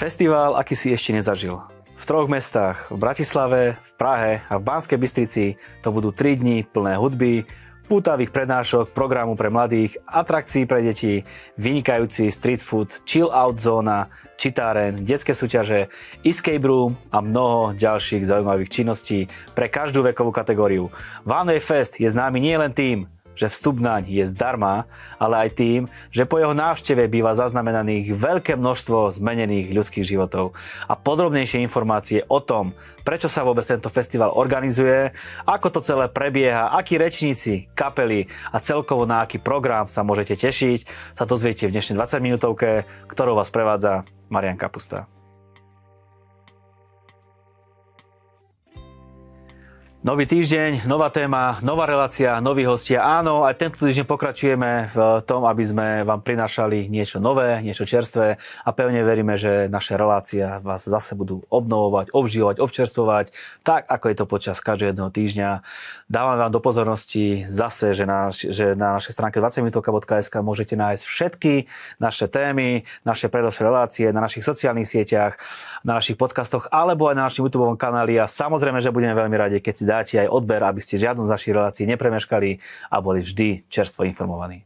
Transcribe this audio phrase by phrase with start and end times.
[0.00, 1.60] Festival, aký si ešte nezažil.
[2.00, 6.64] V troch mestách, v Bratislave, v Prahe a v Banskej Bystrici to budú 3 dni
[6.64, 7.44] plné hudby,
[7.84, 11.26] pútavých prednášok, programu pre mladých, atrakcií pre deti,
[11.60, 14.08] vynikajúci street food, chill out zóna,
[14.40, 15.92] čitáren, detské súťaže,
[16.24, 20.88] escape room a mnoho ďalších zaujímavých činností pre každú vekovú kategóriu.
[21.28, 23.04] One Fest je známy nielen tým,
[23.40, 24.84] že vstup naň je zdarma,
[25.16, 25.80] ale aj tým,
[26.12, 30.52] že po jeho návšteve býva zaznamenaných veľké množstvo zmenených ľudských životov.
[30.84, 35.16] A podrobnejšie informácie o tom, prečo sa vôbec tento festival organizuje,
[35.48, 41.14] ako to celé prebieha, akí rečníci, kapely a celkovo na aký program sa môžete tešiť,
[41.16, 45.19] sa dozviete v dnešnej 20 minútovke, ktorou vás prevádza Marian Kapusta.
[50.00, 53.04] Nový týždeň, nová téma, nová relácia, noví hostia.
[53.04, 58.40] Áno, aj tento týždeň pokračujeme v tom, aby sme vám prinášali niečo nové, niečo čerstvé
[58.40, 64.16] a pevne veríme, že naše relácia vás zase budú obnovovať, obžívať, občerstvovať, tak ako je
[64.16, 65.50] to počas každého jedného týždňa.
[66.08, 71.68] Dávam vám do pozornosti zase, že na, že na našej stránke 20minutovka.sk môžete nájsť všetky
[72.00, 75.36] naše témy, naše predošlé relácie na našich sociálnych sieťach,
[75.84, 79.60] na našich podcastoch alebo aj na našom YouTube kanáli a samozrejme, že budeme veľmi radi,
[79.60, 83.66] keď si dáte aj odber, aby ste žiadnu z našich relácií nepremeškali a boli vždy
[83.66, 84.62] čerstvo informovaní.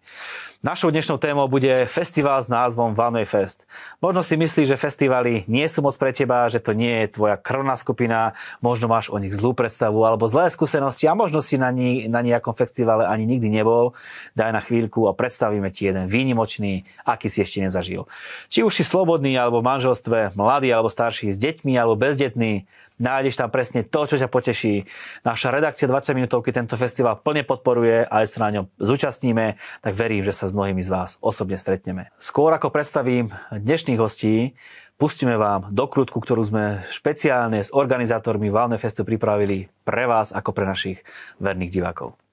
[0.65, 3.69] Našou dnešnou témou bude festival s názvom One Fest.
[4.01, 7.37] Možno si myslíš, že festivaly nie sú moc pre teba, že to nie je tvoja
[7.37, 8.33] krvná skupina,
[8.65, 12.25] možno máš o nich zlú predstavu alebo zlé skúsenosti a možno si na, ni- na
[12.25, 13.93] nejakom festivale ani nikdy nebol.
[14.41, 18.09] Daj na chvíľku a predstavíme ti jeden výnimočný, aký si ešte nezažil.
[18.49, 22.65] Či už si slobodný alebo v manželstve, mladý alebo starší, s deťmi alebo bezdetný,
[22.99, 24.87] nájdeš tam presne to, čo ťa poteší.
[25.27, 29.93] Naša redakcia 20 minútovky tento festival plne podporuje a aj sa na ňom zúčastníme, tak
[29.93, 32.11] verím, že sa s mnohými z vás osobne stretneme.
[32.23, 34.55] Skôr ako predstavím dnešných hostí,
[34.97, 40.65] pustíme vám dokrutku, ktorú sme špeciálne s organizátormi Valne Festu pripravili pre vás ako pre
[40.65, 41.03] našich
[41.43, 42.24] verných divákov.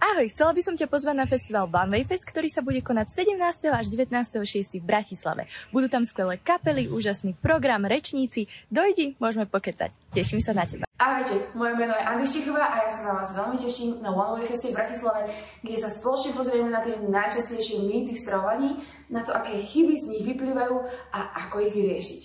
[0.00, 3.20] Ahoj, chcela by som ťa pozvať na festival One Way Fest, ktorý sa bude konať
[3.36, 3.36] 17.
[3.68, 4.80] až 19.6.
[4.80, 5.44] v Bratislave.
[5.76, 8.48] Budú tam skvelé kapely, úžasný program, rečníci.
[8.72, 9.92] Dojdi, môžeme pokecať.
[10.08, 10.88] Teším sa na teba.
[10.96, 14.40] Ahojte, moje meno je Andi Štichová a ja sa na vás veľmi teším na One
[14.40, 15.20] Way Feste v Bratislave,
[15.60, 18.80] kde sa spoločne pozrieme na tie najčastejšie mýty strovaní,
[19.12, 20.80] na to, aké chyby z nich vyplývajú
[21.12, 22.22] a ako ich vyriešiť.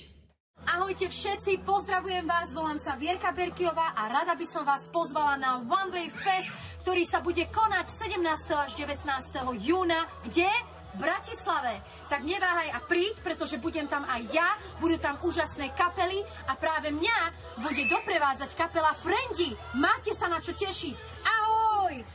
[0.63, 5.59] Ahojte všetci, pozdravujem vás, volám sa Vierka Berkiová a rada by som vás pozvala na
[5.59, 8.21] One Way Fest ktorý sa bude konať 17.
[8.53, 9.09] až 19.
[9.57, 10.05] júna.
[10.21, 10.45] Kde?
[10.93, 11.81] V Bratislave.
[12.13, 16.93] Tak neváhaj a príď, pretože budem tam aj ja, budú tam úžasné kapely a práve
[16.93, 17.17] mňa
[17.65, 19.57] bude doprevádzať kapela Friendy.
[19.73, 20.95] Máte sa na čo tešiť.
[21.25, 22.05] Ahoj!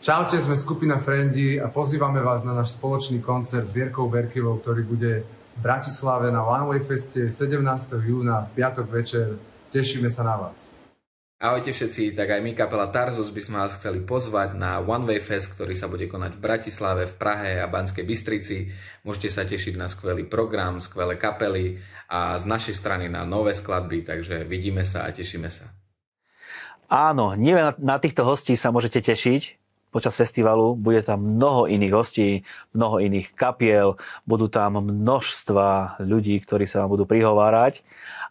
[0.00, 4.80] Čaute, sme skupina Friendy a pozývame vás na náš spoločný koncert s Vierkou Berkivou, ktorý
[4.80, 7.60] bude v Bratislave na One Way Feste 17.
[8.00, 9.36] júna v piatok večer.
[9.68, 10.79] Tešíme sa na vás.
[11.40, 15.24] Ahojte všetci, tak aj my kapela Tarzus by sme vás chceli pozvať na One Way
[15.24, 18.68] Fest, ktorý sa bude konať v Bratislave, v Prahe a Banskej Bystrici.
[19.08, 21.80] Môžete sa tešiť na skvelý program, skvelé kapely
[22.12, 25.72] a z našej strany na nové skladby, takže vidíme sa a tešíme sa.
[26.92, 29.42] Áno, nielen na, týchto hostí sa môžete tešiť,
[29.96, 32.44] počas festivalu bude tam mnoho iných hostí,
[32.76, 33.96] mnoho iných kapiel,
[34.28, 37.80] budú tam množstva ľudí, ktorí sa vám budú prihovárať.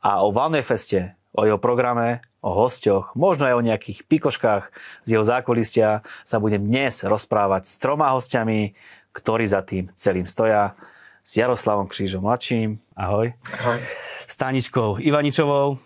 [0.05, 4.71] A o One Feste, o jeho programe, o hosťoch, možno aj o nejakých pikoškách
[5.03, 8.73] z jeho zákulistia sa budem dnes rozprávať s troma hostiami,
[9.11, 10.75] ktorí za tým celým stoja.
[11.23, 13.37] S Jaroslavom Křížom mladším, ahoj.
[13.53, 13.79] Ahoj.
[14.25, 15.77] S Taničkou Ivaničovou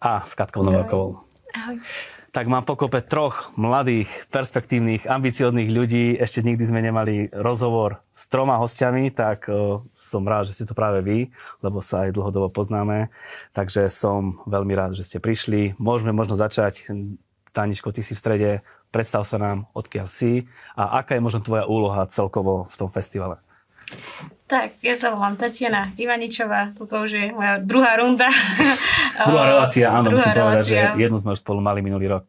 [0.00, 1.24] a s Katkou Novákovou.
[1.56, 1.80] Ahoj
[2.32, 6.16] tak mám pokope troch mladých, perspektívnych, ambicióznych ľudí.
[6.16, 10.72] Ešte nikdy sme nemali rozhovor s troma hostiami, tak uh, som rád, že ste to
[10.72, 11.28] práve vy,
[11.60, 13.12] lebo sa aj dlhodobo poznáme.
[13.52, 15.76] Takže som veľmi rád, že ste prišli.
[15.76, 16.88] Môžeme možno začať.
[17.52, 18.50] Taničko, ty si v strede.
[18.88, 23.44] Predstav sa nám, odkiaľ si a aká je možno tvoja úloha celkovo v tom festivale.
[24.52, 28.28] Tak, ja sa volám Tatiana Ivaničová, toto už je moja druhá runda.
[29.28, 30.44] Druhá relácia, áno, druhá musím relácia.
[30.44, 32.24] povedať, že jednu sme už spolu mali minulý rok.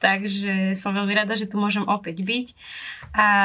[0.00, 2.46] Takže som veľmi rada, že tu môžem opäť byť.
[3.16, 3.40] A o,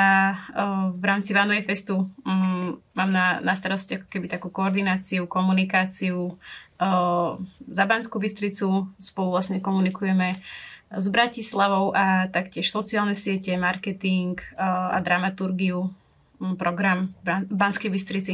[0.95, 6.37] v rámci Vanuje Festu um, mám na, na starosti ako keby takú koordináciu, komunikáciu o,
[7.67, 8.87] za Banskú Bystricu.
[8.99, 10.37] Spolu vlastne komunikujeme
[10.91, 15.91] s Bratislavou a taktiež sociálne siete, marketing o, a dramaturgiu
[16.59, 18.33] program v Banskej Bystrici.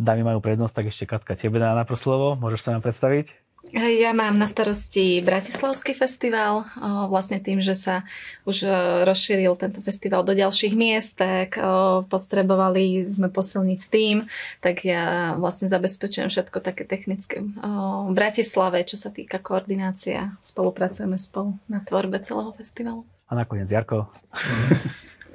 [0.00, 2.32] Dámy majú prednosť, tak ešte Katka, tebe dá na slovo.
[2.36, 3.36] Môžeš sa nám predstaviť?
[3.76, 6.64] Ja mám na starosti Bratislavský festival.
[7.12, 8.08] Vlastne tým, že sa
[8.48, 8.72] už e,
[9.04, 11.60] rozšíril tento festival do ďalších miest, tak
[12.08, 14.24] potrebovali sme posilniť tým,
[14.64, 20.32] tak ja vlastne zabezpečujem všetko také technické v Bratislave, čo sa týka koordinácia.
[20.40, 23.04] Spolupracujeme spolu na tvorbe celého festivalu.
[23.28, 24.08] A nakoniec Jarko?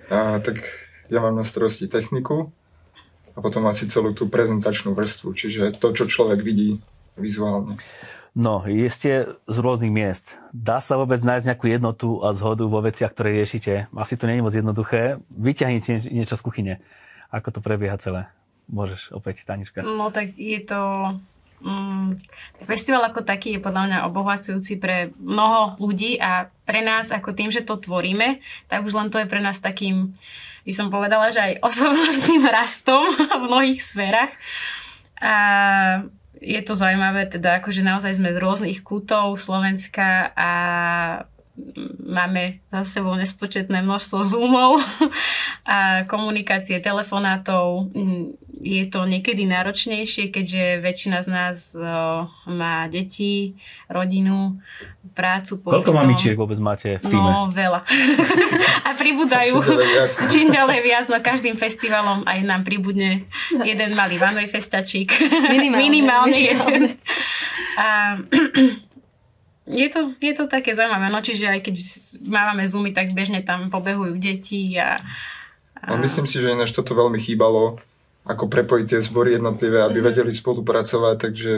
[0.10, 0.66] A, tak
[1.10, 2.50] ja mám na starosti techniku
[3.36, 6.80] a potom asi celú tú prezentačnú vrstvu, čiže to, čo človek vidí
[7.20, 7.76] vizuálne.
[8.36, 10.36] No, ste z rôznych miest.
[10.52, 13.88] Dá sa vôbec nájsť nejakú jednotu a zhodu vo veciach, ktoré riešite?
[13.96, 15.24] Asi to nie je moc jednoduché.
[15.32, 16.74] Vyťahnite niečo z kuchyne.
[17.32, 18.28] Ako to prebieha celé?
[18.68, 19.88] Môžeš opäť, Tanička.
[19.88, 20.80] No tak je to...
[21.66, 22.22] Mm,
[22.62, 27.50] festival ako taký je podľa mňa obohacujúci pre mnoho ľudí a pre nás ako tým,
[27.50, 28.38] že to tvoríme,
[28.70, 30.14] tak už len to je pre nás takým,
[30.62, 33.10] by som povedala, že aj osobnostným rastom
[33.42, 34.30] v mnohých sférach.
[35.18, 35.36] A
[36.38, 40.52] je to zaujímavé, teda akože naozaj sme z rôznych kútov Slovenska a
[42.06, 44.80] máme za sebou nespočetné množstvo zoomov
[45.68, 47.92] a komunikácie, telefonátov.
[48.66, 51.58] Je to niekedy náročnejšie, keďže väčšina z nás
[52.48, 53.56] má deti,
[53.88, 54.60] rodinu,
[55.16, 55.62] prácu.
[55.62, 56.00] Koľko tom.
[56.02, 57.30] mamičiek vôbec máte v týme?
[57.30, 57.84] No, veľa.
[58.88, 59.62] a pribúdajú
[60.28, 63.28] čím ďalej viac, no každým festivalom aj nám pribudne
[63.64, 65.14] jeden malý vanway festačík.
[65.56, 65.80] Minimálne.
[65.80, 66.82] Minimálne jeden.
[67.80, 68.20] A
[69.66, 71.76] je to, je to také zaujímavé, no čiže aj keď
[72.22, 75.02] máme zoomy, tak bežne tam pobehujú deti a...
[75.82, 75.86] a...
[75.90, 77.82] No, myslím si, že ináč toto veľmi chýbalo,
[78.30, 80.06] ako prepojiť tie zbory jednotlivé, aby mm.
[80.06, 81.52] vedeli spolupracovať, takže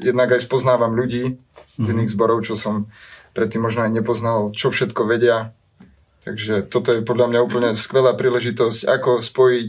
[0.00, 1.36] jednak aj spoznávam ľudí
[1.76, 1.92] z mm.
[1.92, 2.88] iných zborov, čo som
[3.36, 5.52] predtým možno aj nepoznal, čo všetko vedia.
[6.24, 9.68] Takže toto je podľa mňa úplne skvelá príležitosť, ako spojiť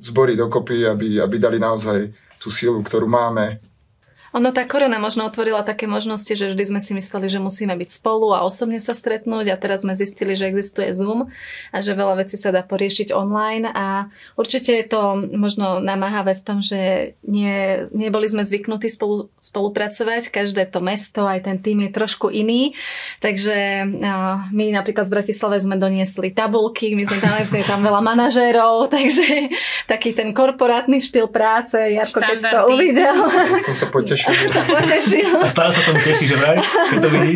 [0.00, 3.60] zbory dokopy, aby, aby dali naozaj tú sílu, ktorú máme
[4.30, 7.90] ono tá korona možno otvorila také možnosti, že vždy sme si mysleli, že musíme byť
[7.90, 11.34] spolu a osobne sa stretnúť a teraz sme zistili, že existuje Zoom
[11.74, 14.06] a že veľa vecí sa dá poriešiť online a
[14.38, 20.70] určite je to možno namáhavé v tom, že nie, neboli sme zvyknutí spolu, spolupracovať, každé
[20.70, 22.78] to mesto, aj ten tým je trošku iný,
[23.18, 23.82] takže
[24.54, 29.50] my napríklad z Bratislave sme doniesli tabulky, my sme doniesli tam veľa manažérov, takže
[29.90, 33.18] taký ten korporátny štýl práce, Jarko, keď to uvidel.
[33.66, 34.48] Som sa potešil potešil.
[34.56, 35.30] sa potešil.
[35.40, 37.34] A stále sa tomu teší, že vraj, keď to vidí.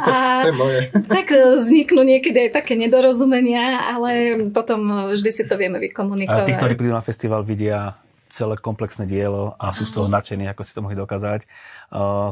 [0.00, 0.12] A,
[0.44, 0.80] to je moje.
[0.92, 4.10] Tak e, vzniknú niekedy aj také nedorozumenia, ale
[4.50, 6.44] potom vždy si to vieme vykomunikovať.
[6.44, 10.50] A tí, ktorí prídu na festival, vidia celé komplexné dielo a sú z toho nadšení,
[10.50, 11.44] ako si to mohli dokázať.
[11.44, 11.46] E,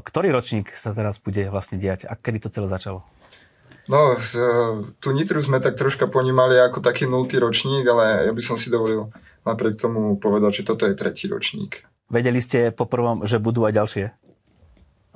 [0.02, 3.06] ktorý ročník sa teraz bude vlastne diať a kedy to celé začalo?
[3.84, 4.44] No, e,
[4.96, 8.72] tu Nitru sme tak troška ponímali ako taký nultý ročník, ale ja by som si
[8.72, 9.12] dovolil
[9.44, 11.84] napriek tomu povedať, že toto je tretí ročník.
[12.14, 14.04] Vedeli ste po prvom, že budú aj ďalšie?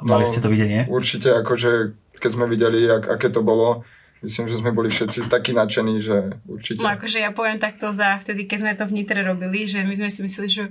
[0.03, 0.83] Mali no, ste to videnie?
[0.91, 3.87] Určite, akože keď sme videli, ak, aké to bolo,
[4.23, 6.83] myslím, že sme boli všetci takí nadšení, že určite.
[6.83, 9.95] No akože ja poviem takto za vtedy, keď sme to v Nitre robili, že my
[9.95, 10.65] sme si mysleli, že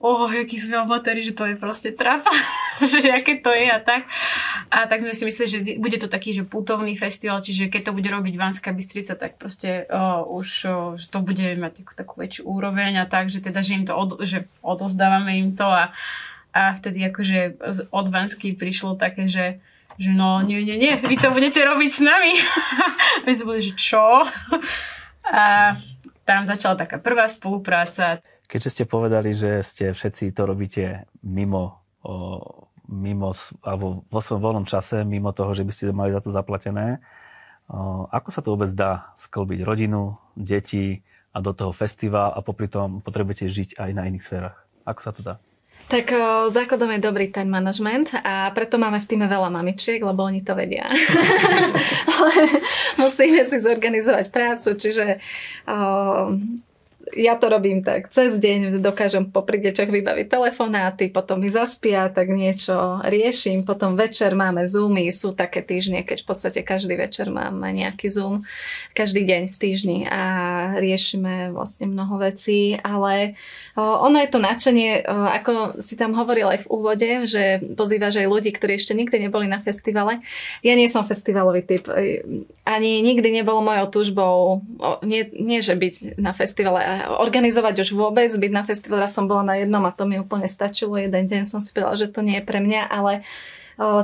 [0.00, 2.32] oh, aký sme amatéri, že to je proste trapa,
[2.80, 4.08] že aké to je a tak.
[4.72, 7.96] A tak sme si mysleli, že bude to taký, že putovný festival, čiže keď to
[7.96, 12.48] bude robiť Vanská Bystrica, tak proste oh, už oh, to bude mať takú, takú väčšiu
[12.48, 15.92] úroveň a tak, že teda, že im to od, že odozdávame im to a,
[16.56, 17.60] a vtedy akože
[17.92, 19.60] od Vansky prišlo také, že
[19.96, 22.32] že no, nie, nie, nie, vy to budete robiť s nami.
[23.24, 24.24] My sme boli, že čo?
[25.26, 25.74] A
[26.26, 28.20] tam začala taká prvá spolupráca.
[28.46, 34.66] Keďže ste povedali, že ste všetci to robíte mimo, o, mimo alebo vo svojom voľnom
[34.68, 37.02] čase, mimo toho, že by ste mali za to zaplatené,
[37.66, 41.02] o, ako sa to vôbec dá sklbiť rodinu, deti
[41.34, 44.56] a do toho festival a popri tom potrebujete žiť aj na iných sférach?
[44.86, 45.34] Ako sa to dá?
[45.86, 50.26] Tak o, základom je dobrý time management a preto máme v týme veľa mamičiek, lebo
[50.26, 50.90] oni to vedia.
[52.10, 52.32] Ale
[52.98, 55.22] musíme si zorganizovať prácu, čiže
[55.70, 55.78] o,
[57.14, 62.34] ja to robím tak, cez deň dokážem popri deťoch vybaviť telefonáty, potom mi zaspia, tak
[62.34, 67.70] niečo riešim, potom večer máme Zoomy, sú také týždne, keď v podstate každý večer máme
[67.70, 68.42] nejaký Zoom,
[68.90, 70.22] každý deň v týždni a
[70.82, 73.38] riešime vlastne mnoho vecí, ale
[73.78, 78.50] ono je to nadšenie, ako si tam hovoril aj v úvode, že pozývaš aj ľudí,
[78.50, 80.24] ktorí ešte nikdy neboli na festivale.
[80.66, 81.86] Ja nie som festivalový typ,
[82.66, 84.64] ani nikdy nebolo mojou túžbou,
[85.06, 89.54] nie, nie že byť na festivale, organizovať už vôbec, byť na festivale, som bola na
[89.60, 90.96] jednom a to mi úplne stačilo.
[90.96, 93.26] Jeden deň som si povedala, že to nie je pre mňa, ale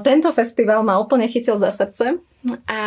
[0.05, 2.21] tento festival ma úplne chytil za srdce
[2.69, 2.83] a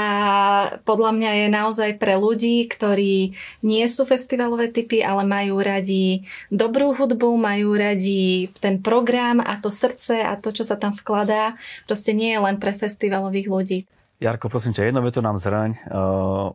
[0.85, 3.33] podľa mňa je naozaj pre ľudí, ktorí
[3.65, 9.73] nie sú festivalové typy, ale majú radi dobrú hudbu, majú radi ten program a to
[9.73, 11.57] srdce a to, čo sa tam vkladá,
[11.89, 13.79] proste nie je len pre festivalových ľudí.
[14.21, 15.81] Jarko, prosím ťa, jedno veto nám zraň.
[15.89, 16.53] Uh,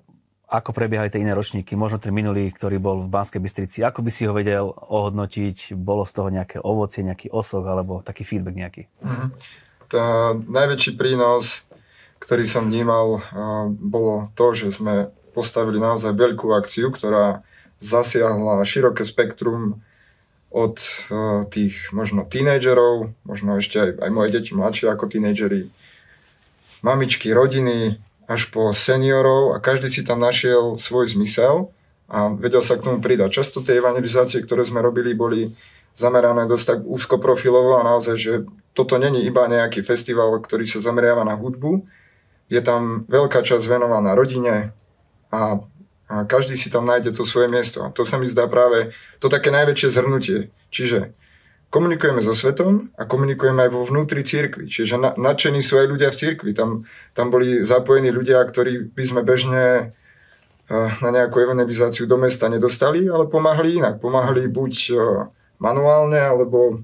[0.50, 4.10] ako prebiehali tie iné ročníky, možno ten minulý, ktorý bol v Banskej Bystrici, ako by
[4.10, 5.78] si ho vedel ohodnotiť?
[5.78, 8.82] Bolo z toho nejaké ovocie, nejaký osok alebo taký feedback nejaký?
[9.00, 9.28] Mm-hmm.
[9.86, 11.70] Tá najväčší prínos
[12.20, 13.24] ktorý som vnímal,
[13.80, 17.40] bolo to, že sme postavili naozaj veľkú akciu, ktorá
[17.80, 19.80] zasiahla široké spektrum
[20.52, 20.76] od
[21.48, 25.72] tých možno tínejdžerov, možno ešte aj, aj moje deti mladšie ako tínejdžeri,
[26.84, 27.96] mamičky, rodiny,
[28.30, 31.74] až po seniorov a každý si tam našiel svoj zmysel
[32.06, 33.42] a vedel sa k tomu pridať.
[33.42, 35.50] Často tie evangelizácie, ktoré sme robili, boli
[35.98, 38.32] zamerané dosť tak úzkoprofilovo a naozaj, že
[38.70, 41.82] toto není iba nejaký festival, ktorý sa zameriava na hudbu,
[42.46, 44.74] je tam veľká časť venovaná rodine
[45.30, 45.58] a,
[46.06, 47.82] a každý si tam nájde to svoje miesto.
[47.82, 50.38] A to sa mi zdá práve to také najväčšie zhrnutie.
[50.70, 51.14] Čiže
[51.70, 54.66] komunikujeme so svetom a komunikujeme aj vo vnútri cirkvi.
[54.66, 56.50] Čiže na, nadšení sú aj ľudia v cirkvi.
[56.50, 56.82] Tam,
[57.14, 63.06] tam boli zapojení ľudia, ktorí by sme bežne uh, na nejakú evangelizáciu do mesta nedostali,
[63.06, 64.02] ale pomáhali inak.
[64.02, 65.00] Pomáhali buď uh,
[65.62, 66.82] manuálne, alebo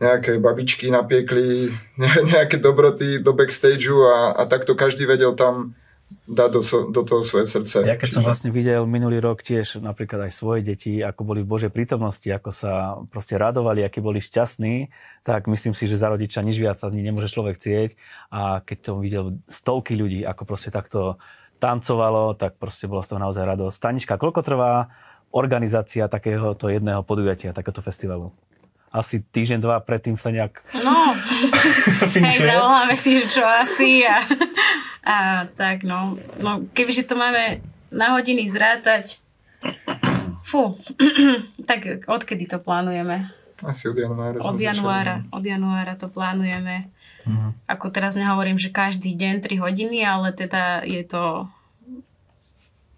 [0.00, 1.70] nejaké babičky napiekli
[2.32, 5.76] nejaké dobroty do backstageu a, a takto každý vedel tam
[6.24, 6.60] dať do,
[6.92, 7.82] do toho svoje srdce.
[7.84, 8.16] Ja keď Čiže...
[8.20, 12.26] som vlastne videl minulý rok tiež napríklad aj svoje deti, ako boli v Božej prítomnosti,
[12.26, 14.90] ako sa proste radovali, akí boli šťastní,
[15.26, 17.90] tak myslím si, že za rodiča nič viac ani nemôže človek cieť.
[18.30, 21.20] A keď to videl stovky ľudí, ako proste takto
[21.62, 23.76] tancovalo, tak proste bolo z toho naozaj radosť.
[23.78, 24.90] Tanička, koľko trvá
[25.30, 28.34] organizácia takéhoto jedného podujatia, takéto festivalu?
[28.92, 31.16] Asi týždeň, dva predtým sa nejak No,
[32.14, 32.52] finišuje.
[32.52, 34.20] Hej, si, že čo asi a,
[35.00, 35.16] a
[35.56, 36.20] tak no.
[36.38, 36.68] no.
[36.76, 39.24] Kebyže to máme na hodiny zrátať,
[40.44, 40.76] fú,
[41.70, 43.32] tak odkedy to plánujeme?
[43.64, 44.42] Asi od januára.
[44.42, 45.32] Od januára, začali.
[45.32, 46.90] od januára to plánujeme.
[47.22, 47.54] Uh-huh.
[47.70, 51.46] Ako teraz nehovorím, že každý deň 3 hodiny, ale teda je to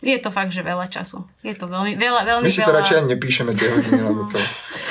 [0.05, 1.25] je to fakt, že veľa času.
[1.41, 2.85] Je to veľmi, veľa, veľmi My si to veľa...
[2.85, 4.37] radšej ani nepíšeme tie hodiny, lebo to...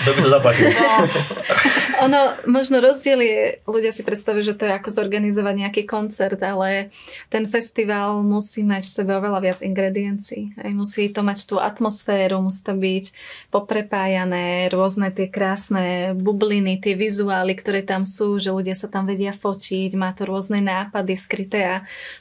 [0.03, 0.65] Kto by to zaplatil?
[0.74, 1.05] No.
[2.03, 6.91] ono, možno rozdiel je, ľudia si predstavujú, že to je ako zorganizovať nejaký koncert, ale
[7.31, 10.55] ten festival musí mať v sebe oveľa viac ingrediencií.
[10.60, 13.05] Aj musí to mať tú atmosféru, musí to byť
[13.50, 19.31] poprepájané, rôzne tie krásne bubliny, tie vizuály, ktoré tam sú, že ľudia sa tam vedia
[19.31, 21.77] fočiť, má to rôzne nápady skryté a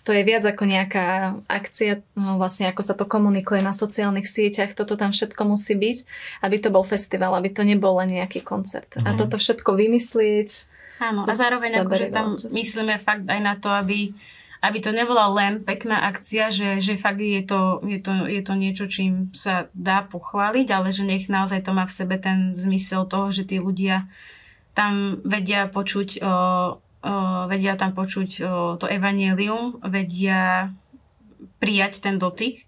[0.06, 4.76] to je viac ako nejaká akcia, no vlastne ako sa to komunikuje na sociálnych sieťach,
[4.76, 5.98] toto tam všetko musí byť,
[6.46, 8.88] aby to bol festival, aby to nebol len nejaký koncert.
[8.94, 9.08] Mm-hmm.
[9.08, 9.18] A mhm.
[9.18, 10.70] toto všetko vymyslieť.
[11.02, 12.52] Áno, a zároveň ako, že tam čas.
[12.54, 14.14] myslíme fakt aj na to, aby
[14.62, 18.54] aby to nebola len pekná akcia, že, že fakt je to, je, to, je to
[18.54, 23.10] niečo, čím sa dá pochváliť, ale že nech naozaj to má v sebe ten zmysel
[23.10, 24.06] toho, že tí ľudia
[24.70, 26.34] tam vedia počuť, o, o,
[27.50, 28.40] vedia tam počuť o,
[28.78, 30.70] to evanielium, vedia
[31.58, 32.62] prijať ten dotyk.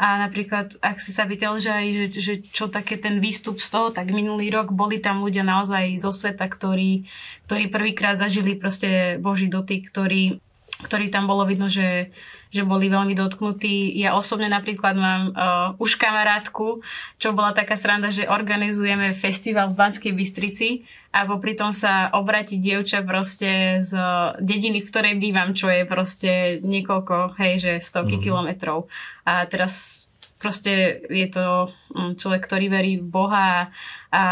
[0.00, 3.68] A napríklad, ak si sa pýtal, že, aj, že, že čo také ten výstup z
[3.68, 7.04] toho, tak minulý rok boli tam ľudia naozaj zo sveta, ktorí,
[7.44, 10.40] ktorí prvýkrát zažili proste Boží dotyk, ktorý,
[10.88, 12.16] ktorý tam bolo vidno, že,
[12.48, 13.92] že boli veľmi dotknutí.
[14.00, 16.80] Ja osobne napríklad mám uh, už kamarátku,
[17.20, 22.62] čo bola taká sranda, že organizujeme festival v Banskej Bystrici a popri tom sa obratí
[22.62, 23.98] dievča proste z
[24.38, 28.26] dediny, v ktorej bývam, čo je proste niekoľko, hej, že stovky mm-hmm.
[28.30, 28.86] kilometrov.
[29.26, 30.06] A teraz
[30.38, 33.68] proste je to mm, človek, ktorý verí v Boha
[34.08, 34.22] a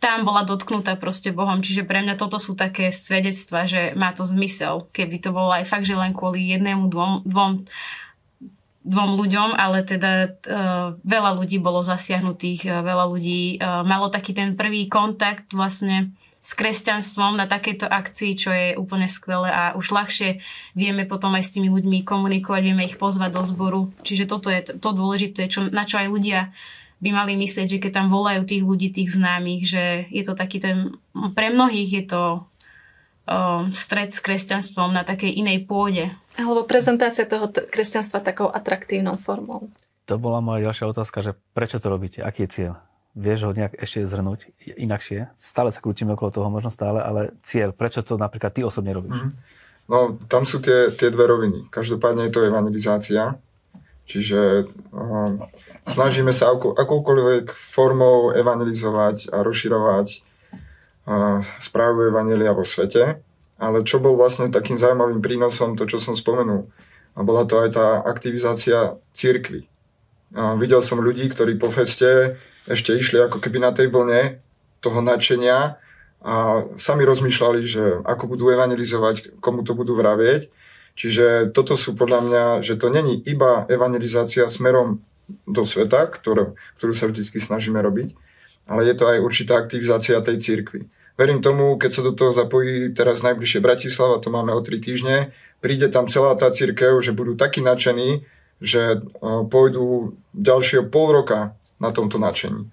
[0.00, 1.60] tam bola dotknutá proste Bohom.
[1.60, 4.88] Čiže pre mňa toto sú také svedectva, že má to zmysel.
[4.94, 7.52] Keby to bolo aj fakt, že len kvôli jednému, dvom, dvom
[8.80, 14.32] dvom ľuďom, ale teda uh, veľa ľudí bolo zasiahnutých, uh, veľa ľudí uh, malo taký
[14.32, 19.92] ten prvý kontakt vlastne s kresťanstvom na takejto akcii, čo je úplne skvelé a už
[19.92, 20.40] ľahšie
[20.72, 23.92] vieme potom aj s tými ľuďmi komunikovať, vieme ich pozvať do zboru.
[24.00, 26.48] Čiže toto je to dôležité, čo, na čo aj ľudia
[27.00, 30.60] by mali myslieť, že keď tam volajú tých ľudí, tých známych, že je to taký
[30.60, 30.96] ten,
[31.32, 32.22] pre mnohých je to
[33.28, 36.12] um, stred s kresťanstvom na takej inej pôde.
[36.36, 39.68] Alebo prezentácia toho t- kresťanstva takou atraktívnou formou.
[40.08, 42.20] To bola moja ďalšia otázka, že prečo to robíte?
[42.20, 42.72] Aký je cieľ?
[43.20, 44.48] Vieš ho nejak ešte zhrnúť
[44.80, 45.28] inakšie?
[45.36, 49.20] Stále sa krútime okolo toho, možno stále, ale cieľ, prečo to napríklad ty osobne robíš?
[49.20, 49.30] Mm.
[49.90, 51.66] No, tam sú tie, tie dve roviny.
[51.68, 53.36] Každopádne je to evangelizácia,
[54.06, 55.42] čiže um,
[55.84, 60.06] snažíme sa ako, akoukoľvek formou evangelizovať a rozširovať
[61.04, 63.20] uh, správu evangelia vo svete.
[63.60, 66.70] Ale čo bol vlastne takým zaujímavým prínosom, to čo som spomenul,
[67.12, 69.68] a bola to aj tá aktivizácia církvy.
[70.32, 72.38] A videl som ľudí, ktorí po feste
[72.70, 74.38] ešte išli ako keby na tej vlne
[74.78, 75.76] toho nadšenia
[76.20, 76.34] a
[76.78, 80.48] sami rozmýšľali, že ako budú evangelizovať, komu to budú vravieť.
[80.94, 85.00] Čiže toto sú podľa mňa, že to není iba evangelizácia smerom
[85.46, 88.14] do sveta, ktorú, ktorú sa vždy snažíme robiť,
[88.68, 90.86] ale je to aj určitá aktivizácia tej církvy
[91.20, 95.36] verím tomu, keď sa do toho zapojí teraz najbližšie Bratislava, to máme o tri týždne,
[95.60, 98.24] príde tam celá tá církev, že budú takí nadšení,
[98.64, 99.04] že
[99.52, 102.68] pôjdu ďalšieho pol roka na tomto nadšení.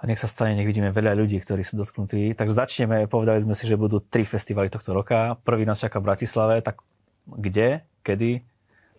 [0.00, 2.32] A nech sa stane, nech vidíme veľa ľudí, ktorí sú dotknutí.
[2.32, 5.36] Takže začneme, povedali sme si, že budú tri festivaly tohto roka.
[5.44, 6.80] Prvý nás čaká v Bratislave, tak
[7.28, 8.42] kde, kedy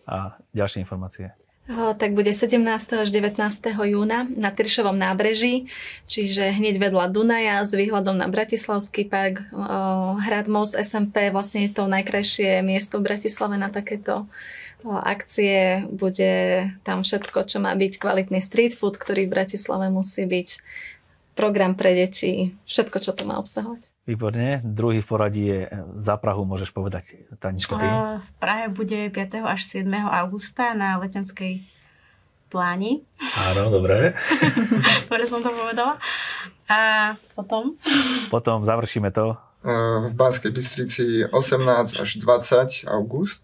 [0.06, 1.34] a ďalšie informácie
[1.72, 2.58] tak bude 17.
[2.98, 3.38] až 19.
[3.86, 5.70] júna na Tyršovom nábreží,
[6.10, 9.46] čiže hneď vedľa Dunaja s výhľadom na Bratislavský park,
[10.26, 14.26] Hrad Most SMP, vlastne je to najkrajšie miesto v Bratislave na takéto
[14.90, 15.86] akcie.
[15.86, 20.48] Bude tam všetko, čo má byť kvalitný street food, ktorý v Bratislave musí byť
[21.32, 23.88] program pre deti, všetko, čo to má obsahovať.
[24.04, 24.60] Výborne.
[24.66, 25.60] Druhý v poradí je
[25.96, 27.88] za Prahu, môžeš povedať, Tanička, ty?
[28.20, 29.46] V Prahe bude 5.
[29.46, 29.86] až 7.
[29.88, 31.64] augusta na letenskej
[32.52, 33.00] pláni.
[33.48, 34.12] Áno, dobre.
[35.08, 35.96] Dobre som to povedala.
[36.68, 37.80] A potom?
[38.28, 39.40] Potom završíme to.
[39.64, 43.40] V Banskej Bystrici 18 až 20 august.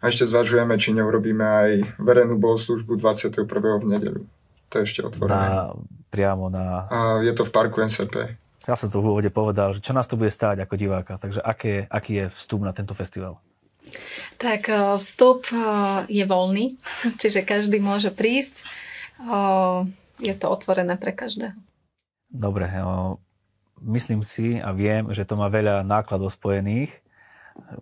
[0.00, 3.48] A ešte zvažujeme, či neurobíme aj verejnú bohoslužbu 21.
[3.48, 4.22] v nedeľu.
[4.70, 5.32] To je ešte otvorené.
[5.32, 5.72] Na,
[6.12, 6.84] priamo na...
[6.90, 8.36] A je to v parku NCP.
[8.66, 11.22] Ja som to v úvode povedal, že čo nás to bude stáť ako diváka.
[11.22, 13.38] Takže aké, aký je vstup na tento festival?
[14.42, 15.58] Tak e, vstup e,
[16.10, 16.74] je voľný,
[17.22, 18.62] čiže každý môže prísť.
[18.62, 18.64] E,
[20.18, 21.54] je to otvorené pre každého.
[22.26, 22.66] Dobre,
[23.86, 26.90] myslím si a viem, že to má veľa nákladov spojených.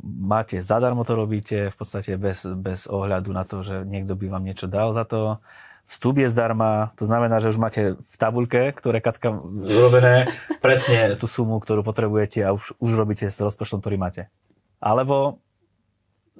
[0.05, 4.45] Máte zadarmo to robíte, v podstate bez, bez ohľadu na to, že niekto by vám
[4.47, 5.43] niečo dal za to.
[5.85, 10.33] Vstup je zdarma, to znamená, že už máte v tabuľke, ktoré Katka urobené,
[10.65, 14.23] presne tú sumu, ktorú potrebujete a už, už robíte s rozpočtom, ktorý máte.
[14.81, 15.45] Alebo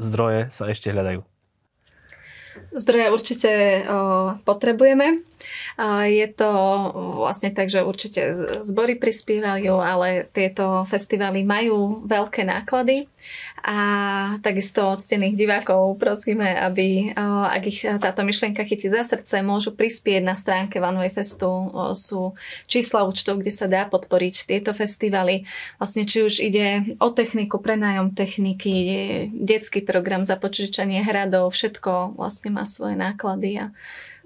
[0.01, 1.34] zdroje sa ešte hľadajú.
[2.75, 3.51] Zdroje určite
[4.43, 5.23] potrebujeme.
[6.09, 6.51] Je to
[7.19, 8.33] vlastne tak, že určite
[8.65, 13.07] zbory prispievajú, ale tieto festivaly majú veľké náklady
[13.65, 13.79] a
[14.45, 20.21] takisto od stených divákov prosíme, aby, ak ich táto myšlienka chytí za srdce, môžu prispieť
[20.21, 21.73] na stránke One Festu.
[21.97, 22.37] Sú
[22.69, 25.49] čísla účtov, kde sa dá podporiť tieto festivaly.
[25.81, 28.75] Vlastne či už ide o techniku, prenájom techniky,
[29.33, 33.73] detský program, započičanie hradov, všetko vlastne má svoje náklady a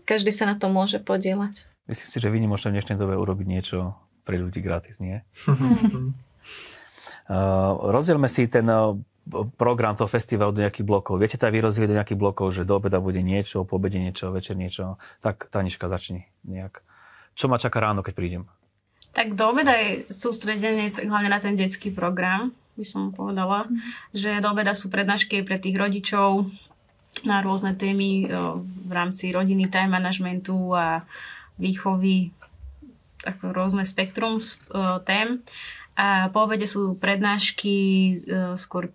[0.02, 1.70] každý sa na to môže podielať.
[1.86, 3.94] Myslím si, že vynimočné v dnešnej dobe urobiť niečo
[4.26, 5.22] pre ľudí gratis, nie?
[5.46, 6.10] Uh,
[7.94, 8.66] rozdielme si ten
[9.60, 11.20] program toho festivalu do nejakých blokov.
[11.20, 14.56] Viete tak vyrozdeliť do nejakých blokov, že do obeda bude niečo, po obede niečo, večer
[14.56, 14.96] niečo.
[15.20, 16.80] Tak Taniška začni nejak.
[17.36, 18.42] Čo ma čaká ráno, keď prídem?
[19.12, 23.66] Tak do obeda je sústredenie hlavne na ten detský program, by som povedala.
[23.66, 23.78] Mm.
[24.16, 26.48] Že do obeda sú prednášky pre tých rodičov
[27.26, 28.30] na rôzne témy
[28.62, 31.02] v rámci rodiny, time managementu a
[31.58, 32.30] výchovy,
[33.26, 34.38] ako rôzne spektrum
[35.02, 35.42] tém.
[35.98, 38.14] A po obede sú prednášky
[38.54, 38.94] skôr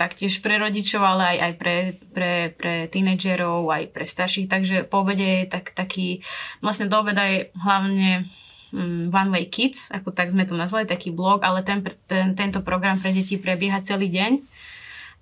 [0.00, 1.76] taktiež pre rodičov, ale aj, aj pre,
[2.16, 4.48] pre, pre tínedžerov, aj pre starších.
[4.48, 6.24] Takže po obede je tak, taký,
[6.64, 8.32] vlastne do obeda je hlavne
[8.72, 12.64] um, One Way Kids, ako tak sme to nazvali, taký blog, ale ten, ten, tento
[12.64, 14.32] program pre deti prebieha celý deň.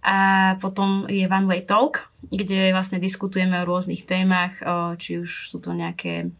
[0.07, 0.17] A
[0.63, 4.55] potom je One Way Talk, kde vlastne diskutujeme o rôznych témach,
[5.03, 6.31] či už sú to nejaké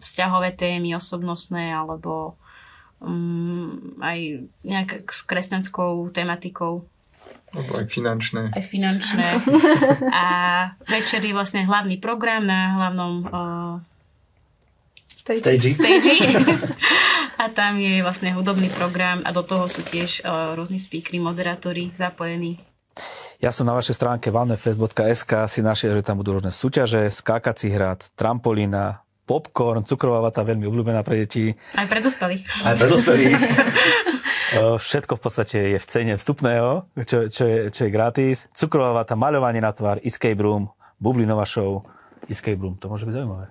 [0.00, 2.40] vzťahové témy, osobnostné, alebo
[3.04, 6.88] um, aj nejaká s kresťanskou tematikou.
[7.50, 8.42] Alebo aj finančné.
[8.54, 9.26] Aj finančné.
[10.14, 10.24] A
[10.86, 13.74] večer je vlastne hlavný program na hlavnom uh,
[15.18, 15.74] stage.
[15.74, 16.14] stage.
[17.40, 21.88] a tam je vlastne hudobný program a do toho sú tiež uh, rôzni speakery, moderátori
[21.96, 22.60] zapojení.
[23.40, 28.12] Ja som na vašej stránke vanefest.sk si našiel, že tam budú rôzne súťaže, skákací hrad,
[28.12, 31.56] trampolína, popcorn, cukrová vata, veľmi obľúbená pre deti.
[31.72, 32.44] Aj pre dospelých.
[32.60, 33.32] Aj pre dospelých.
[34.58, 38.50] Všetko v podstate je v cene vstupného, čo, čo, je, čo je gratis.
[38.50, 41.86] Cukrová vata, maľovanie na tvár, escape room, bublinová show,
[42.26, 42.74] escape room.
[42.82, 43.46] To môže byť zaujímavé.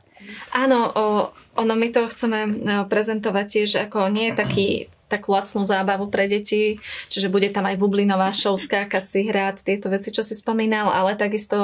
[0.53, 1.05] Áno, o,
[1.55, 4.67] ono my to chceme prezentovať tiež ako nie je taký
[5.09, 6.77] takú lacnú zábavu pre deti,
[7.09, 11.57] čiže bude tam aj bublinová show, skákací hrad, tieto veci, čo si spomínal, ale takisto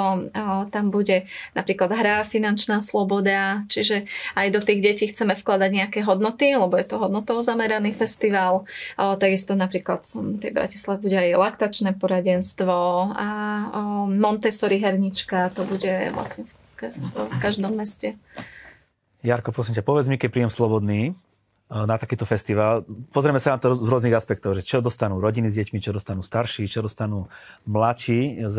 [0.74, 6.58] tam bude napríklad hra, finančná sloboda, čiže aj do tých detí chceme vkladať nejaké hodnoty,
[6.58, 8.66] lebo je to hodnotovo zameraný festival.
[8.98, 13.28] Takisto napríklad v tej Bratislave bude aj laktačné poradenstvo a
[14.10, 16.50] Montessori hernička, to bude vlastne
[16.82, 18.18] v každom meste.
[19.26, 21.18] Jarko, prosím ťa, povedz mi, keď príjem slobodný,
[21.66, 22.86] na takýto festival.
[23.10, 26.22] Pozrieme sa na to z rôznych aspektov, že čo dostanú rodiny s deťmi, čo dostanú
[26.22, 27.26] starší, čo dostanú
[27.66, 28.50] mladší eh,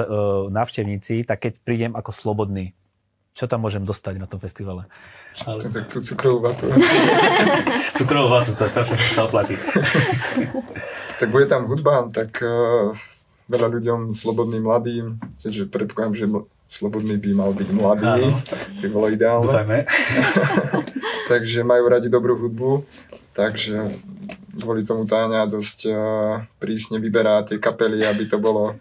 [0.50, 2.74] návštevníci, tak keď prídem ako slobodný,
[3.36, 4.90] čo tam môžem dostať na tom festivale?
[5.46, 5.62] Ale...
[5.62, 6.66] Tak tú cukrovú vatu.
[8.00, 9.54] cukrovú vatu, to je perfektne, sa oplatí.
[11.20, 12.96] tak bude tam hudba, tak uh,
[13.46, 16.26] veľa ľuďom, slobodným, mladým, čiže predpokladám, že
[16.72, 18.24] slobodný by mal byť mladý,
[18.82, 19.46] by bolo ideálne.
[19.46, 19.78] Dúfajme.
[21.26, 22.86] takže majú radi dobrú hudbu,
[23.34, 23.98] takže
[24.56, 25.98] kvôli tomu Táňa dosť uh,
[26.62, 28.78] prísne vyberá tie kapely, aby to bolo,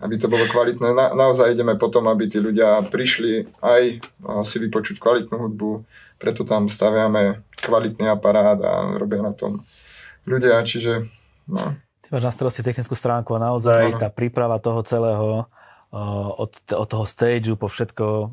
[0.00, 0.96] aby to bolo kvalitné.
[0.96, 3.82] Na, naozaj ideme potom, aby tí ľudia prišli aj
[4.24, 5.70] uh, si vypočuť kvalitnú hudbu,
[6.16, 9.62] preto tam staviame kvalitný aparát a robia na tom
[10.24, 11.06] ľudia, čiže
[11.46, 11.76] no.
[12.02, 15.46] Ty máš na starosti technickú stránku a naozaj tá príprava toho celého
[15.92, 18.32] od, od toho stageu po všetko,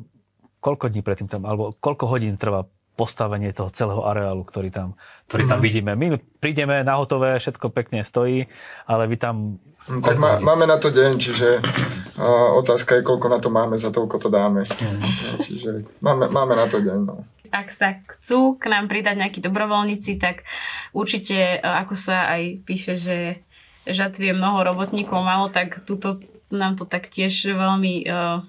[0.64, 2.64] koľko dní predtým tam, alebo koľko hodín trvá
[3.00, 4.92] postavenie toho celého areálu, ktorý tam,
[5.32, 5.64] ktorý tam mm.
[5.64, 5.92] vidíme.
[5.96, 8.44] My prídeme na hotové, všetko pekne stojí,
[8.84, 9.56] ale vy tam...
[9.88, 13.80] Mm, tak má, máme na to deň, čiže uh, otázka je, koľko na to máme,
[13.80, 14.68] za toľko to dáme.
[14.68, 15.00] Mm.
[15.40, 15.70] Čiže
[16.04, 16.98] máme, máme na to deň.
[17.08, 17.24] No.
[17.48, 20.44] Ak sa chcú k nám pridať nejakí dobrovoľníci, tak
[20.92, 23.40] určite, ako sa aj píše, že
[23.88, 26.20] žatvie mnoho robotníkov malo, tak túto
[26.52, 28.44] nám to tak tiež veľmi uh,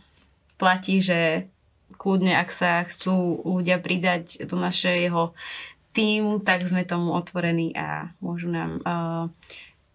[0.60, 1.48] platí, že
[1.96, 5.36] kľudne, ak sa chcú ľudia pridať do našeho
[5.92, 9.28] týmu, tak sme tomu otvorení a môžu nám uh,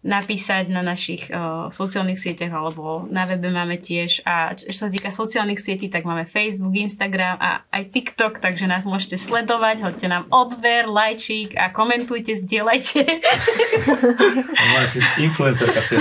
[0.06, 5.10] napísať na našich uh, sociálnych sieťach alebo na webe máme tiež a čo sa týka
[5.10, 10.30] sociálnych sietí, tak máme Facebook, Instagram a aj TikTok, takže nás môžete sledovať, hoďte nám
[10.30, 13.02] odber, lajčík a komentujte, zdieľajte.
[14.76, 15.98] Máme si influencerka si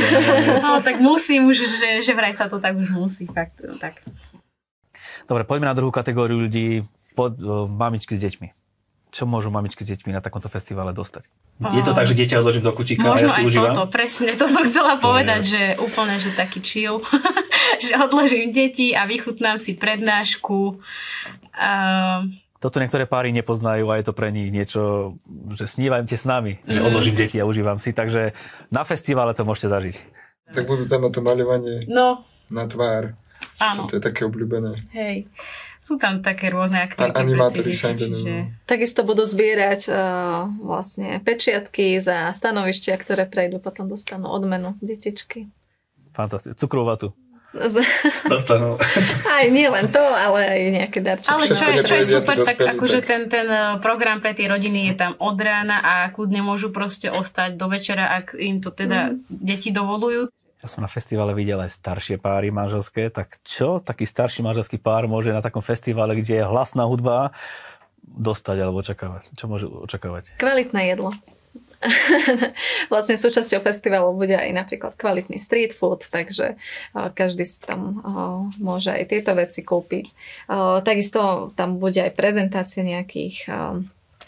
[0.61, 3.57] No tak musím už, že, že vraj sa to tak už musí, fakt.
[3.65, 4.05] No, tak.
[5.25, 6.85] Dobre, poďme na druhú kategóriu ľudí,
[7.17, 8.65] pod, uh, mamičky s deťmi
[9.15, 11.23] čo môžu mamičky s deťmi na takomto festivale dostať?
[11.71, 13.71] Je to tak, že dieťa odložím do kutíka Možno a ja si aj užívam?
[13.71, 15.51] toto, presne, to som chcela povedať, je.
[15.55, 16.99] že úplne, že taký chill,
[17.85, 20.83] že odložím deti a vychutnám si prednášku.
[21.55, 22.27] Uh,
[22.59, 25.15] toto niektoré páry nepoznajú a je to pre nich niečo,
[25.55, 26.85] že snívajte s nami, že mhm.
[26.91, 28.35] odložím deti a užívam si, takže
[28.67, 29.95] na festivale to môžete zažiť.
[30.51, 32.27] Tak budú tam na to maľovanie no.
[32.51, 33.15] na tvár.
[33.59, 33.87] Áno.
[33.87, 34.91] To je také obľúbené.
[34.91, 35.31] Hej.
[35.79, 37.13] Sú tam také rôzne aktivity.
[37.13, 38.65] A animátori sa čiže...
[38.65, 45.47] Takisto budú zbierať uh, vlastne pečiatky za stanovištia, ktoré prejdú, potom dostanú odmenu detičky.
[46.11, 46.57] Fantastické.
[46.57, 47.13] Cukrovú
[48.27, 48.75] Dostanú.
[49.35, 51.31] Aj nie len to, ale aj nejaké darčeky.
[51.31, 54.91] Ale čo je, čo je super, tak akože ten, ten eh, program pre tie rodiny
[54.91, 59.15] je tam od rána a kľudne môžu proste ostať do večera, ak im to teda
[59.15, 59.31] mm.
[59.31, 60.27] deti dovolujú.
[60.63, 65.05] Ja som na festivale videl aj staršie páry manželské, tak čo taký starší manželský pár
[65.05, 67.35] môže na takom festivale, kde je hlasná hudba,
[68.05, 69.23] dostať alebo očakávať?
[69.35, 70.39] Čo môže očakávať?
[70.39, 71.11] Kvalitné jedlo.
[72.93, 76.57] vlastne súčasťou festivalu bude aj napríklad kvalitný street food, takže
[77.13, 78.01] každý si tam
[78.57, 80.15] môže aj tieto veci kúpiť.
[80.81, 83.49] Takisto tam bude aj prezentácia nejakých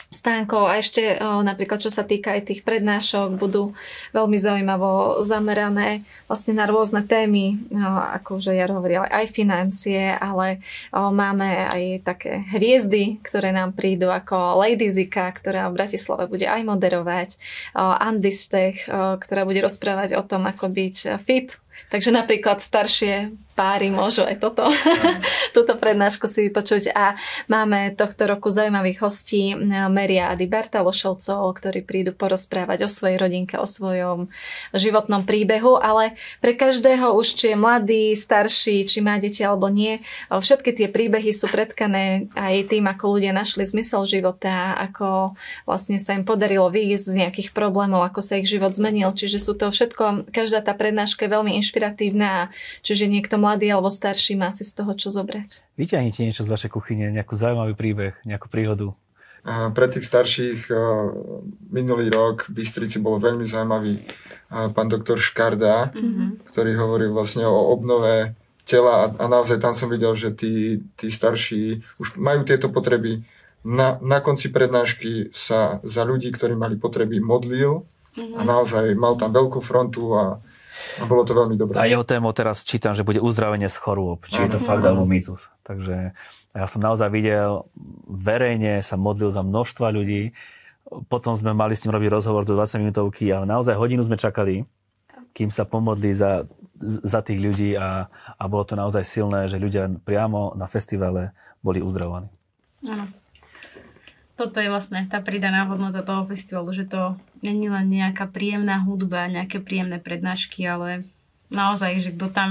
[0.07, 3.75] stánkov a ešte napríklad čo sa týka aj tých prednášok budú
[4.15, 7.59] veľmi zaujímavo zamerané vlastne na rôzne témy,
[8.15, 10.63] ako už ja hovorila, aj financie, ale
[10.95, 16.63] máme aj také hviezdy, ktoré nám prídu ako Lady Zika, ktorá v Bratislave bude aj
[16.63, 17.29] moderovať,
[17.75, 21.59] o, Andy Stech, o, ktorá bude rozprávať o tom, ako byť fit.
[21.91, 24.69] Takže napríklad staršie páry môžu aj toto,
[25.57, 26.93] túto prednášku si vypočuť.
[26.93, 27.17] A
[27.49, 29.57] máme tohto roku zaujímavých hostí
[29.89, 34.29] Meria Ady Bartalošovcov, ktorí prídu porozprávať o svojej rodinke, o svojom
[34.77, 40.05] životnom príbehu, ale pre každého už, či je mladý, starší, či má deti alebo nie,
[40.29, 45.33] všetky tie príbehy sú predkané aj tým, ako ľudia našli zmysel života, ako
[45.65, 49.09] vlastne sa im podarilo výjsť z nejakých problémov, ako sa ich život zmenil.
[49.15, 52.53] Čiže sú to všetko, každá tá prednáška je veľmi inšpiratívna,
[52.85, 55.63] čiže niekto mladý alebo starší má si z toho čo zobrať.
[55.79, 58.91] Vyťahnite niečo z vašej kuchyne, nejakú zaujímavý príbeh, nejakú príhodu.
[59.47, 60.67] A pre tých starších
[61.71, 64.03] minulý rok v Bystrici bol veľmi zaujímavý
[64.51, 66.51] pán doktor Škarda, mm-hmm.
[66.51, 68.35] ktorý hovoril vlastne o obnove
[68.67, 73.23] tela a, a naozaj tam som videl, že tí, tí starší už majú tieto potreby.
[73.63, 77.87] Na, na konci prednášky sa za ľudí, ktorí mali potreby, modlil
[78.19, 80.43] a naozaj mal tam veľkú frontu a,
[81.01, 81.75] a bolo to veľmi dobré.
[81.77, 85.05] A jeho tému teraz čítam, že bude uzdravenie z chorôb, či je to fakt alebo
[85.05, 85.49] mýtus.
[85.67, 86.15] Takže
[86.55, 87.67] ja som naozaj videl,
[88.07, 90.31] verejne sa modlil za množstva ľudí,
[91.11, 94.63] potom sme mali s ním robiť rozhovor do 20 minútovky, ale naozaj hodinu sme čakali,
[95.35, 96.47] kým sa pomodlí za,
[96.81, 98.07] za tých ľudí a,
[98.39, 102.31] a bolo to naozaj silné, že ľudia priamo na festivale boli uzdravovaní.
[102.87, 103.11] Áno.
[104.37, 109.25] Toto je vlastne tá pridaná hodnota toho festivalu, že to není len nejaká príjemná hudba,
[109.25, 111.01] nejaké príjemné prednášky, ale
[111.49, 112.49] naozaj, že kto tam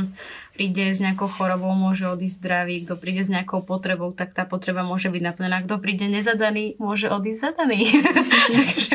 [0.57, 4.83] príde s nejakou chorobou, môže odísť zdravý, kto príde s nejakou potrebou, tak tá potreba
[4.83, 5.63] môže byť naplnená.
[5.63, 7.87] Kto príde nezadaný, môže odísť zadaný.
[8.57, 8.95] Takže...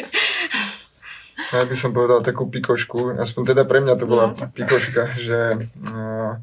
[1.52, 4.52] Ja by som povedal takú pikošku, aspoň teda pre mňa to bola no.
[4.52, 6.40] pikoška, že uh,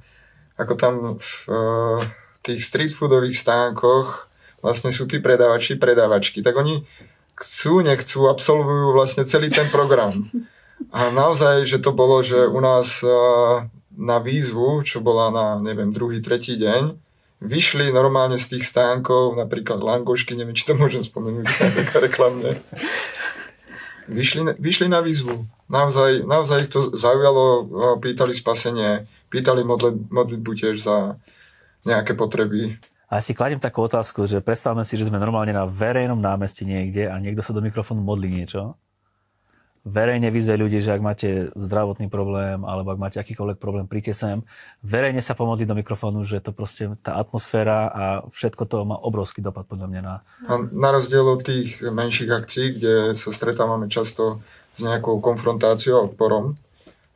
[0.61, 2.01] ako tam v uh,
[2.45, 4.29] tých street foodových stánkoch
[4.61, 6.83] vlastne sú tí predávači, predávačky, tak oni
[7.38, 10.27] chcú, nechcú, absolvujú vlastne celý ten program.
[10.90, 13.03] A naozaj, že to bolo, že u nás
[13.99, 16.94] na výzvu, čo bola na, neviem, druhý, tretí deň,
[17.42, 21.47] vyšli normálne z tých stánkov, napríklad langošky, neviem, či to môžem spomenúť,
[21.83, 22.62] taká reklamne.
[24.09, 25.44] Vyšli, vyšli na výzvu.
[25.68, 27.68] Naozaj, naozaj ich to zaujalo,
[28.01, 29.62] pýtali spasenie, pýtali
[30.09, 31.21] modlitbu tiež za
[31.85, 32.81] nejaké potreby.
[33.09, 37.09] A si kladiem takú otázku, že predstavme si, že sme normálne na verejnom námestí niekde
[37.09, 38.77] a niekto sa do mikrofónu modlí niečo.
[39.88, 44.37] Verejne vyzve ľudí, že ak máte zdravotný problém alebo ak máte akýkoľvek problém, príďte sem.
[44.85, 49.40] Verejne sa pomodlí do mikrofónu, že to proste tá atmosféra a všetko to má obrovský
[49.40, 50.14] dopad podľa mňa na...
[50.44, 54.44] A na rozdiel od tých menších akcií, kde sa stretávame často
[54.77, 56.61] s nejakou konfrontáciou a odporom,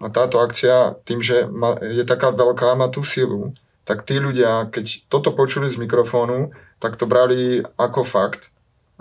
[0.03, 1.47] a táto akcia tým, že
[1.79, 6.95] je taká veľká, má tú silu, tak tí ľudia, keď toto počuli z mikrofónu, tak
[6.95, 8.51] to brali ako fakt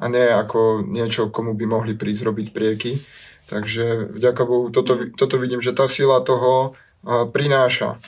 [0.01, 2.97] a nie ako niečo, komu by mohli prísť robiť prieky.
[3.45, 6.73] Takže vďaka Bohu, toto, toto vidím, že tá sila toho
[7.05, 8.01] prináša.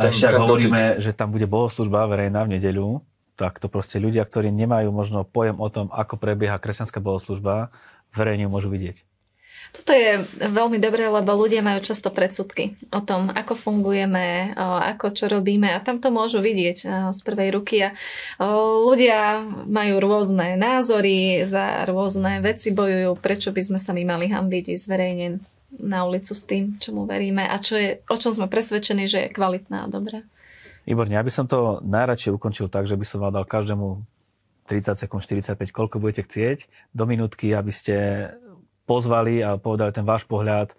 [0.00, 1.04] A ten, ešte ak hovoríme, tyk.
[1.04, 3.04] že tam bude bohoslužba verejná v nedeľu,
[3.36, 7.72] tak to proste ľudia, ktorí nemajú možno pojem o tom, ako prebieha kresťanská bohoslužba,
[8.12, 9.04] verejne môžu vidieť.
[9.70, 15.30] Toto je veľmi dobré, lebo ľudia majú často predsudky o tom, ako fungujeme, ako čo
[15.30, 16.78] robíme a tam to môžu vidieť
[17.14, 17.86] z prvej ruky.
[17.86, 17.94] A
[18.82, 24.74] ľudia majú rôzne názory, za rôzne veci bojujú, prečo by sme sa my mali hambiť
[24.74, 25.26] zverejne
[25.78, 29.34] na ulicu s tým, čomu veríme a čo je, o čom sme presvedčení, že je
[29.34, 30.26] kvalitná a dobrá.
[30.82, 34.02] Výborne, ja by som to najradšej ukončil tak, že by som vám dal každému
[34.66, 37.94] 30 sekúnd, 45, koľko budete chcieť, do minútky, aby ste
[38.90, 40.74] pozvali a povedali ten váš pohľad,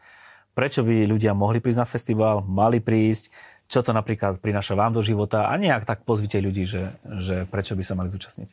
[0.52, 3.32] prečo by ľudia mohli prísť na festival, mali prísť,
[3.72, 6.92] čo to napríklad prináša vám do života a nejak tak pozvite ľudí, že,
[7.24, 8.52] že prečo by sa mali zúčastniť.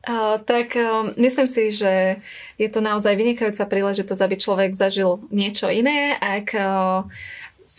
[0.00, 2.24] Uh, tak uh, myslím si, že
[2.56, 6.16] je to naozaj vynikajúca príležitosť, aby človek zažil niečo iné.
[6.16, 7.04] Ak uh,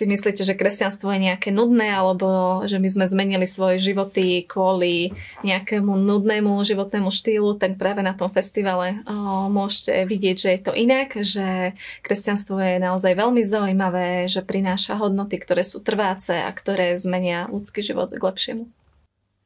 [0.01, 5.13] si myslíte, že kresťanstvo je nejaké nudné alebo že my sme zmenili svoje životy kvôli
[5.45, 10.73] nejakému nudnému životnému štýlu, tak práve na tom festivale o, môžete vidieť, že je to
[10.73, 16.97] inak, že kresťanstvo je naozaj veľmi zaujímavé, že prináša hodnoty, ktoré sú trváce a ktoré
[16.97, 18.65] zmenia ľudský život k lepšiemu.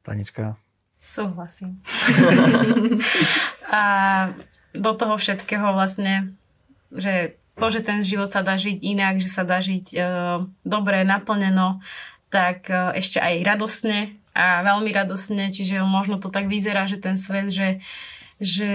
[0.08, 0.56] Tanička?
[1.04, 1.84] Súhlasím.
[3.76, 3.82] a
[4.72, 6.32] do toho všetkého vlastne,
[6.96, 11.02] že to, že ten život sa dá žiť inak, že sa dá žiť uh, dobre,
[11.08, 11.80] naplneno,
[12.28, 17.16] tak uh, ešte aj radosne a veľmi radosne, čiže možno to tak vyzerá, že ten
[17.16, 17.80] svet, že,
[18.36, 18.68] že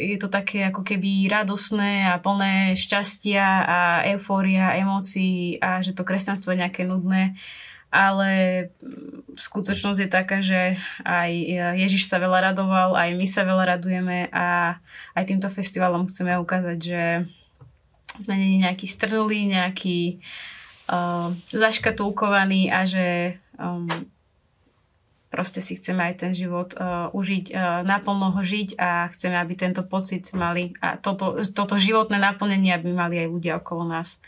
[0.00, 3.78] je to také ako keby radosné a plné šťastia a
[4.16, 7.36] eufória, emócií a že to kresťanstvo je nejaké nudné,
[7.92, 8.30] ale
[9.36, 11.30] skutočnosť je taká, že aj
[11.76, 14.80] Ježiš sa veľa radoval, aj my sa veľa radujeme a
[15.12, 17.02] aj týmto festivalom chceme ukázať, že
[18.18, 20.18] sme není nejaký strnulý, nejaký
[20.90, 23.86] uh, zaškatulkovaný a že um,
[25.30, 29.54] proste si chceme aj ten život uh, užiť, uh, naplno ho žiť a chceme, aby
[29.54, 34.18] tento pocit mali a toto, toto životné naplnenie, aby mali aj ľudia okolo nás.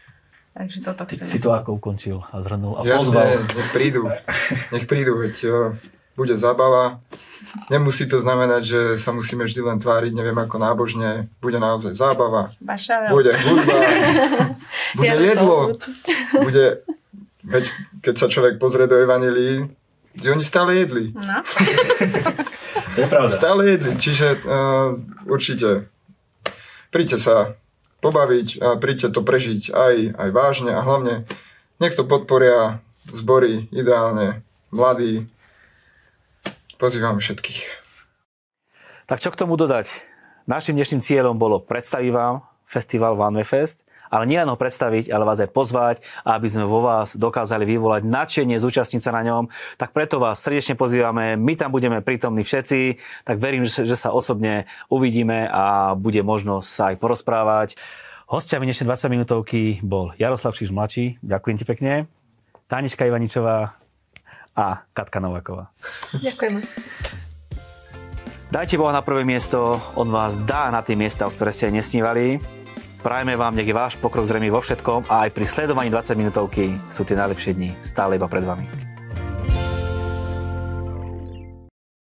[0.53, 1.27] Takže toto chceme.
[1.27, 3.41] Si to ako ukončil a zhrnul a pozval.
[3.41, 4.13] nech prídu.
[4.69, 5.35] Nech prídu, veď
[6.23, 7.03] bude zábava.
[7.67, 11.27] Nemusí to znamenať, že sa musíme vždy len tváriť, neviem ako nábožne.
[11.43, 12.55] Bude naozaj zábava.
[12.63, 13.11] Bašavel.
[13.11, 13.77] Bude hudba.
[14.99, 15.75] Bude ja jedlo.
[16.47, 16.87] Bude,
[17.43, 17.65] veď
[18.07, 19.67] keď sa človek pozrie do Evangelii,
[20.15, 21.11] kde oni stále jedli.
[21.11, 21.43] No.
[22.95, 23.29] to je pravda.
[23.35, 24.95] Stále jedli, čiže uh,
[25.27, 25.91] určite
[26.95, 27.37] príďte sa
[28.05, 31.25] pobaviť a príďte to prežiť aj, aj vážne a hlavne
[31.81, 32.79] nech to podporia
[33.11, 35.27] zbory ideálne, mladí,
[36.83, 37.63] Pozývam všetkých.
[39.07, 39.87] Tak čo k tomu dodať?
[40.51, 43.79] Našim dnešným cieľom bolo predstaviť vám festival Way Fest
[44.13, 48.61] ale nielen ho predstaviť, ale vás aj pozvať, aby sme vo vás dokázali vyvolať nadšenie
[48.61, 49.49] zúčastniť sa na ňom.
[49.81, 54.69] Tak preto vás srdečne pozývame, my tam budeme prítomní všetci, tak verím, že sa osobne
[54.93, 57.69] uvidíme a bude možnosť sa aj porozprávať.
[58.29, 61.93] Hostiami dnešnej 20 minútovky bol Jaroslav Kšiž mladší, ďakujem ti pekne,
[62.69, 63.82] Tánička Ivaničová
[64.57, 65.73] a Katka Nováková.
[66.17, 66.65] Ďakujeme.
[68.53, 72.37] Dajte Boha na prvé miesto, on vás dá na tie miesta, o ktoré ste nesnívali.
[73.01, 76.77] Prajme vám, nech je váš pokrok zrejmy vo všetkom a aj pri sledovaní 20 minútovky
[76.93, 78.92] sú tie najlepšie dni stále iba pred vami.